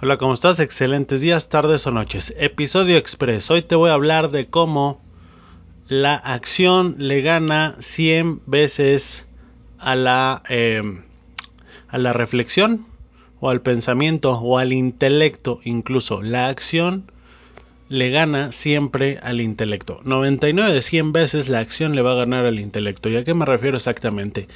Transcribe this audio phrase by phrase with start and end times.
[0.00, 0.60] Hola, ¿cómo estás?
[0.60, 2.32] Excelentes días, tardes o noches.
[2.38, 3.50] Episodio Express.
[3.50, 5.00] Hoy te voy a hablar de cómo
[5.88, 9.26] la acción le gana 100 veces
[9.76, 10.82] a la, eh,
[11.88, 12.86] a la reflexión
[13.40, 16.22] o al pensamiento o al intelecto incluso.
[16.22, 17.10] La acción
[17.88, 20.00] le gana siempre al intelecto.
[20.04, 23.08] 99 de 100 veces la acción le va a ganar al intelecto.
[23.08, 24.46] ¿Y a qué me refiero exactamente?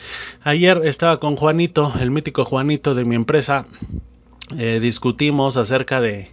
[0.44, 3.66] Ayer estaba con Juanito, el mítico Juanito de mi empresa
[4.58, 6.31] eh, discutimos acerca de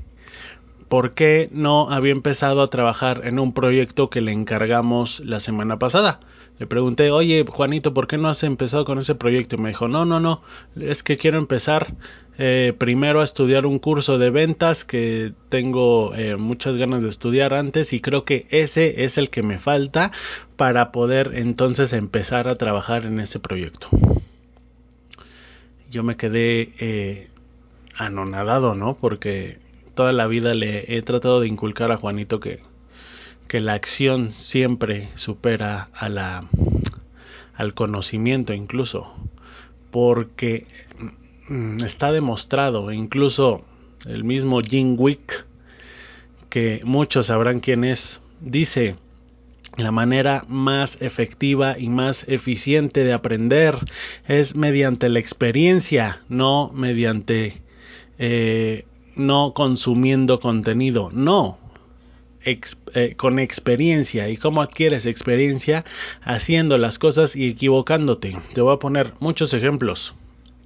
[0.89, 5.77] por qué no había empezado a trabajar en un proyecto que le encargamos la semana
[5.77, 6.19] pasada.
[6.57, 9.55] Le pregunté, oye Juanito, ¿por qué no has empezado con ese proyecto?
[9.55, 10.41] Y me dijo, no, no, no,
[10.75, 11.93] es que quiero empezar
[12.37, 17.53] eh, primero a estudiar un curso de ventas que tengo eh, muchas ganas de estudiar
[17.53, 20.11] antes y creo que ese es el que me falta
[20.57, 23.87] para poder entonces empezar a trabajar en ese proyecto.
[25.89, 27.29] Yo me quedé
[27.97, 28.95] anonadado, ¿no?
[28.95, 29.59] Porque
[29.95, 32.61] toda la vida le he tratado de inculcar a Juanito que,
[33.47, 36.45] que la acción siempre supera a la,
[37.55, 39.13] al conocimiento incluso.
[39.91, 40.65] Porque
[41.47, 43.65] mm, está demostrado, incluso
[44.05, 45.45] el mismo Jim Wick,
[46.49, 48.95] que muchos sabrán quién es, dice,
[49.77, 53.75] la manera más efectiva y más eficiente de aprender
[54.27, 57.61] es mediante la experiencia, no mediante
[58.19, 58.85] eh,
[59.15, 61.57] no consumiendo contenido, no,
[62.45, 64.29] eh, con experiencia.
[64.29, 65.85] ¿Y cómo adquieres experiencia?
[66.21, 68.37] Haciendo las cosas y equivocándote.
[68.53, 70.15] Te voy a poner muchos ejemplos.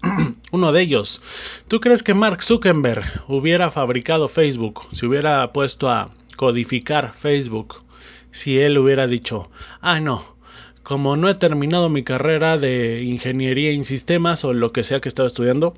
[0.51, 1.21] Uno de ellos,
[1.67, 7.83] ¿tú crees que Mark Zuckerberg hubiera fabricado Facebook, si hubiera puesto a codificar Facebook,
[8.31, 9.49] si él hubiera dicho,
[9.79, 10.35] ah, no,
[10.83, 15.09] como no he terminado mi carrera de ingeniería en sistemas o lo que sea que
[15.09, 15.73] estaba estudiando,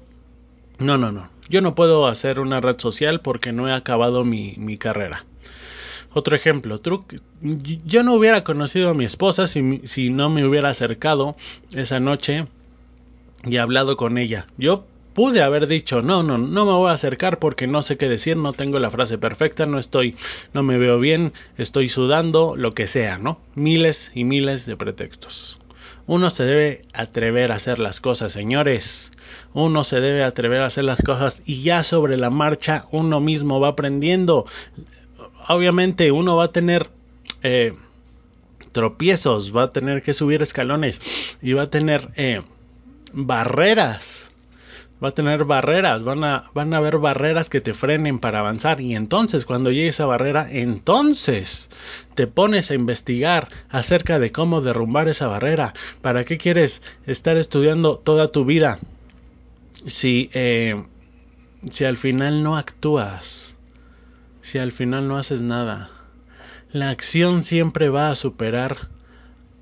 [0.80, 1.35] no, no, no.
[1.50, 5.26] Yo no puedo hacer una red social porque no he acabado mi, carrera.
[6.14, 6.80] Otro ejemplo,
[7.42, 11.36] yo no hubiera conocido a mi esposa si, si no me hubiera acercado
[11.74, 12.48] esa noche
[13.44, 14.48] y hablado con ella.
[14.58, 14.86] Yo
[15.16, 18.36] pude haber dicho, no, no, no me voy a acercar porque no sé qué decir,
[18.36, 20.16] no tengo la frase perfecta, no estoy,
[20.54, 23.40] no me veo bien, estoy sudando, lo que sea, ¿no?
[23.56, 25.60] Miles y miles de pretextos.
[26.06, 29.12] Uno se debe atrever a hacer las cosas, señores.
[29.54, 33.60] Uno se debe atrever a hacer las cosas y ya sobre la marcha uno mismo
[33.60, 34.46] va aprendiendo.
[35.48, 36.90] Obviamente uno va a tener
[37.44, 37.74] eh,
[38.72, 42.42] tropiezos, va a tener que subir escalones y va a tener eh,
[43.14, 44.30] barreras
[45.04, 48.82] va a tener barreras, van a, van a haber barreras que te frenen para avanzar
[48.82, 51.70] y entonces cuando llegue esa barrera, entonces
[52.16, 55.74] te pones a investigar acerca de cómo derrumbar esa barrera.
[56.02, 58.80] ¿Para qué quieres estar estudiando toda tu vida
[59.86, 60.84] si, eh,
[61.70, 63.58] si al final no actúas?
[64.42, 65.90] Si al final no haces nada.
[66.72, 68.90] La acción siempre va a superar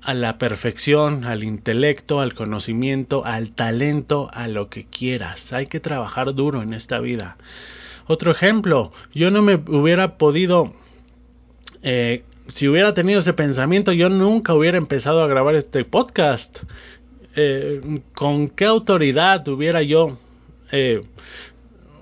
[0.02, 5.52] a la perfección, al intelecto, al conocimiento, al talento, a lo que quieras.
[5.52, 7.38] Hay que trabajar duro en esta vida.
[8.06, 10.74] Otro ejemplo, yo no me hubiera podido,
[11.82, 16.58] eh, si hubiera tenido ese pensamiento, yo nunca hubiera empezado a grabar este podcast.
[17.36, 20.18] Eh, ¿Con qué autoridad hubiera yo
[20.70, 21.02] eh,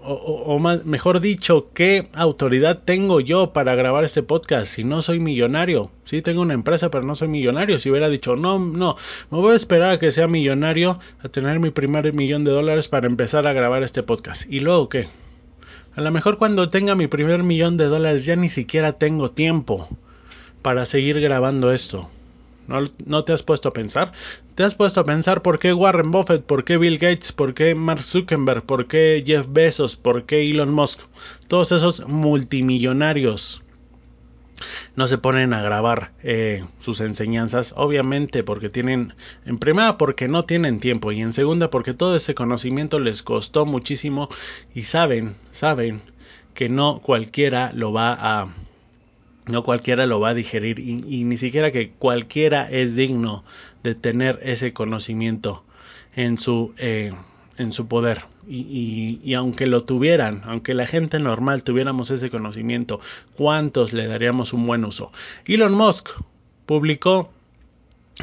[0.05, 5.91] o, mejor dicho, ¿qué autoridad tengo yo para grabar este podcast si no soy millonario?
[6.05, 7.79] Sí, tengo una empresa, pero no soy millonario.
[7.79, 8.97] Si hubiera dicho, no, no,
[9.31, 12.89] me voy a esperar a que sea millonario, a tener mi primer millón de dólares
[12.89, 14.51] para empezar a grabar este podcast.
[14.51, 15.07] ¿Y luego qué?
[15.95, 19.89] A lo mejor cuando tenga mi primer millón de dólares ya ni siquiera tengo tiempo
[20.63, 22.11] para seguir grabando esto.
[22.67, 24.13] ¿No, te has puesto a pensar?
[24.55, 27.75] ¿Te has puesto a pensar por qué Warren Buffett, por qué Bill Gates, por qué
[27.75, 31.03] Mark Zuckerberg, por qué Jeff Bezos, por qué Elon Musk?
[31.49, 33.63] Todos esos multimillonarios
[34.95, 40.45] no se ponen a grabar eh, sus enseñanzas, obviamente porque tienen, en primera porque no
[40.45, 44.29] tienen tiempo y en segunda porque todo ese conocimiento les costó muchísimo
[44.75, 46.03] y saben, saben
[46.55, 48.49] que no cualquiera lo va a
[49.47, 53.45] no cualquiera lo va a digerir y, ni siquiera que cualquiera es digno
[53.83, 55.65] de tener ese conocimiento
[56.15, 57.13] en su, eh,
[57.59, 58.25] en su poder.
[58.49, 63.01] Y, y, aunque lo tuvieran, aunque la gente normal tuviéramos ese conocimiento,
[63.37, 65.13] ¿cuántos le daríamos un buen uso?
[65.47, 66.11] Elon Musk
[66.67, 67.31] publicó,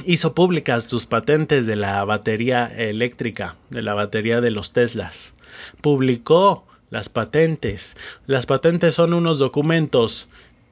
[0.05, 5.33] hizo públicas sus patentes de la batería eléctrica, de la batería de los Teslas.
[5.81, 7.97] Publicó las patentes.
[8.25, 10.29] Las patentes son unos documentos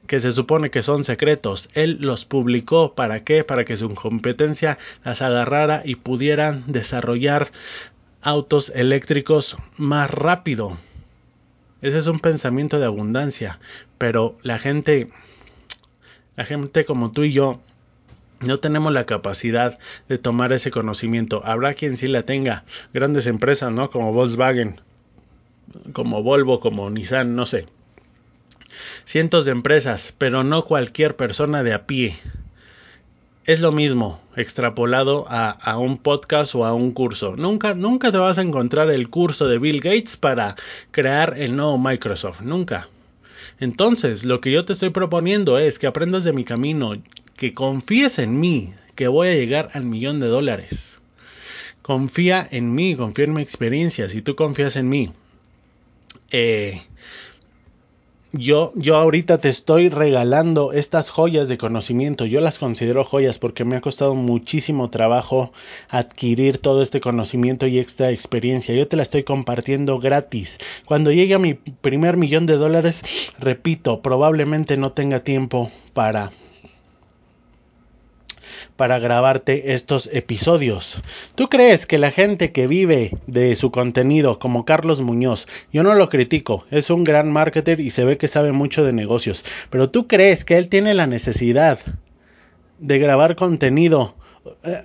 [0.08, 1.70] que se supone que son secretos.
[1.74, 3.44] Él los publicó para qué?
[3.44, 7.52] Para que su competencia las agarrara y pudieran desarrollar
[8.22, 10.76] autos eléctricos más rápido.
[11.82, 13.60] Ese es un pensamiento de abundancia,
[13.98, 15.10] pero la gente
[16.36, 17.60] la gente como tú y yo
[18.40, 19.78] no tenemos la capacidad
[20.08, 21.42] de tomar ese conocimiento.
[21.44, 22.64] Habrá quien sí la tenga.
[22.94, 23.90] Grandes empresas, ¿no?
[23.90, 24.80] Como Volkswagen,
[25.92, 27.66] como Volvo, como Nissan, no sé
[29.08, 32.14] cientos de empresas, pero no cualquier persona de a pie.
[33.46, 37.34] Es lo mismo extrapolado a, un podcast o a un curso.
[37.34, 40.56] Nunca, nunca te vas a encontrar el curso de Bill Gates para
[40.90, 42.42] crear el nuevo Microsoft.
[42.42, 42.90] Nunca.
[43.58, 46.92] Entonces, lo que yo te estoy proponiendo es que aprendas de mi camino,
[47.34, 51.00] que confíes en mí, que voy a llegar al millón de dólares.
[51.80, 54.10] Confía en mí, confía en mi experiencia.
[54.10, 55.12] Si tú confías en mí,
[56.30, 56.82] eh,
[58.32, 62.26] yo, yo ahorita te estoy regalando estas joyas de conocimiento.
[62.26, 65.52] Yo las considero joyas porque me ha costado muchísimo trabajo
[65.88, 68.74] adquirir todo este conocimiento y esta experiencia.
[68.74, 70.58] Yo te la estoy compartiendo gratis.
[70.84, 73.02] Cuando llegue a mi primer millón de dólares,
[73.38, 76.30] repito, probablemente no tenga tiempo para
[78.78, 81.02] para grabarte estos episodios.
[81.38, 85.94] ¿Tú crees que la gente que vive de su contenido, como Carlos Muñoz, yo no
[85.94, 89.88] lo critico, es un gran marketer y se ve que sabe mucho de negocios, pero
[89.88, 91.78] tú crees que él tiene la necesidad
[92.80, 94.16] de grabar contenido?
[94.64, 94.82] Eh,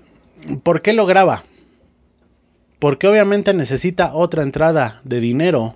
[0.61, 1.43] ¿Por qué lo graba?
[2.77, 5.75] Porque obviamente necesita otra entrada de dinero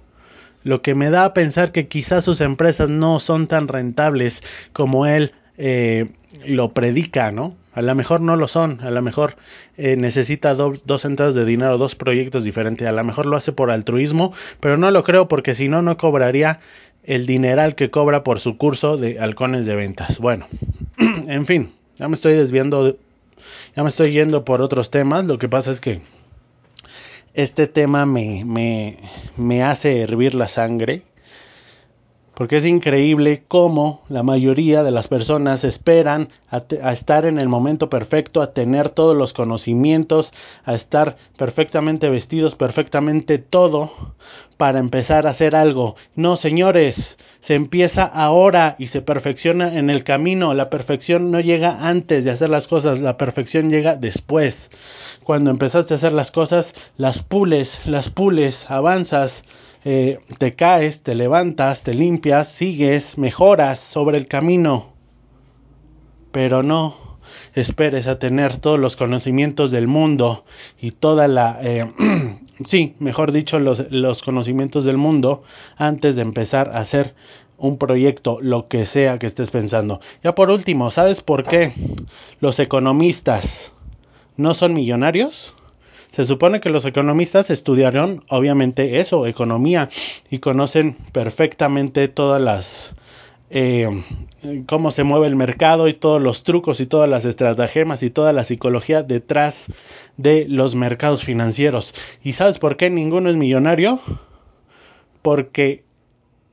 [0.63, 4.43] lo que me da a pensar que quizás sus empresas no son tan rentables
[4.73, 6.11] como él eh,
[6.45, 7.55] lo predica, ¿no?
[7.77, 9.35] A lo mejor no lo son, a lo mejor
[9.77, 13.69] eh, necesita dos entradas de dinero, dos proyectos diferentes, a lo mejor lo hace por
[13.69, 16.59] altruismo, pero no lo creo porque si no, no cobraría
[17.03, 20.17] el dineral que cobra por su curso de halcones de ventas.
[20.17, 20.47] Bueno,
[20.97, 22.97] en fin, ya me estoy desviando,
[23.75, 26.01] ya me estoy yendo por otros temas, lo que pasa es que
[27.35, 28.97] este tema me, me,
[29.35, 31.03] me hace hervir la sangre
[32.37, 37.89] porque es increíble cómo la mayoría de las personas esperan a, estar en el momento
[37.89, 43.91] perfecto, a tener todos los conocimientos, a estar perfectamente vestidos, perfectamente todo
[44.55, 45.95] para empezar a hacer algo.
[46.13, 50.53] No, señores, se empieza ahora y se perfecciona en el camino.
[50.53, 54.69] La perfección no llega antes de hacer las cosas, la perfección llega después.
[55.23, 59.43] Cuando empezaste a hacer las cosas, las pules, las pules, avanzas
[59.89, 64.89] eh, te caes, te levantas, te limpias, sigues, mejoras sobre el camino.
[66.33, 66.97] Pero no
[67.53, 70.43] esperes a tener todos los conocimientos del mundo
[70.77, 71.57] y toda la...
[71.61, 71.89] Eh,
[72.65, 75.43] sí, mejor dicho, los, los conocimientos del mundo
[75.77, 77.15] antes de empezar a hacer
[77.57, 80.01] un proyecto, lo que sea que estés pensando.
[80.21, 81.71] Ya por último, ¿sabes por qué
[82.41, 83.71] los economistas
[84.35, 85.55] no son millonarios?
[86.17, 89.87] Se supone que los economistas estudiaron obviamente eso, economía,
[90.31, 92.95] y conocen perfectamente todas las...
[93.51, 94.03] Eh,
[94.65, 98.33] cómo se mueve el mercado y todos los trucos y todas las estratagemas y toda
[98.33, 99.71] la psicología detrás
[100.17, 101.93] de los mercados financieros.
[102.23, 103.99] ¿Y sabes por qué ninguno es millonario?
[105.21, 105.83] Porque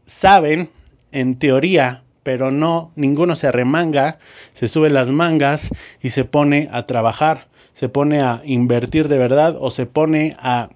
[0.04, 0.68] saben,
[1.10, 4.18] en teoría, pero no, ninguno se arremanga,
[4.52, 5.70] se sube las mangas
[6.02, 10.70] y se pone a trabajar se pone a invertir de verdad o se pone a,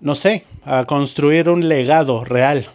[0.00, 2.66] no sé, a construir un legado real.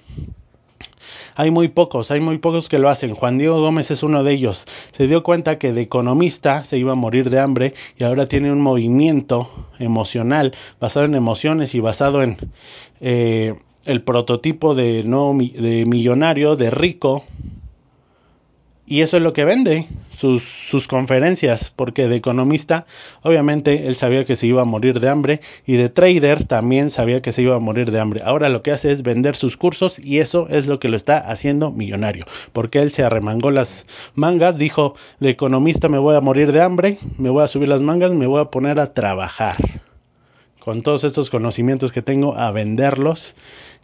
[1.37, 3.13] Hay muy pocos, hay muy pocos que lo hacen.
[3.13, 4.65] Juan Diego Gómez es uno de ellos.
[4.91, 8.51] Se dio cuenta que de economista se iba a morir de hambre y ahora tiene
[8.51, 12.37] un movimiento emocional basado en emociones y basado en
[13.01, 13.55] eh,
[13.85, 17.23] el prototipo de, no, de millonario, de rico,
[18.87, 22.85] y eso es lo que vende, sus, sus, conferencias, porque de economista,
[23.23, 27.21] obviamente él sabía que se iba a morir de hambre, y de trader también sabía
[27.21, 28.21] que se iba a morir de hambre.
[28.23, 31.17] Ahora lo que hace es vender sus cursos y eso es lo que lo está
[31.17, 36.51] haciendo millonario, porque él se arremangó las mangas, dijo, de economista me voy a morir
[36.51, 39.55] de hambre, me voy a subir las mangas, me voy a poner a trabajar.
[40.59, 43.35] Con todos estos conocimientos que tengo, a venderlos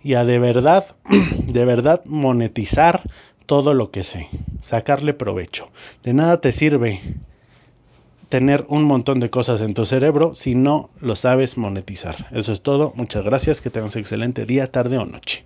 [0.03, 0.85] y a de verdad,
[1.45, 3.03] de verdad monetizar
[3.51, 4.29] todo lo que sé,
[4.61, 5.71] sacarle provecho.
[6.03, 7.01] De nada te sirve
[8.29, 12.15] tener un montón de cosas en tu cerebro si no lo sabes monetizar.
[12.31, 12.93] Eso es todo.
[12.95, 13.59] Muchas gracias.
[13.59, 15.43] Que tengas un excelente día, tarde o noche.